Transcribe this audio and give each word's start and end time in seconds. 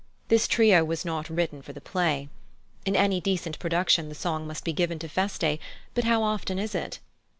This 0.29 0.47
trio 0.47 0.83
was 0.83 1.05
not 1.05 1.29
written 1.29 1.61
for 1.61 1.73
the 1.73 1.79
play. 1.79 2.27
In 2.87 2.95
any 2.95 3.21
decent 3.21 3.59
production 3.59 4.09
the 4.09 4.15
song 4.15 4.47
must 4.47 4.63
be 4.63 4.73
given 4.73 4.97
to 4.97 5.07
Feste, 5.07 5.59
but 5.93 6.05
how 6.05 6.23
often 6.23 6.57
is 6.57 6.73
it? 6.73 6.97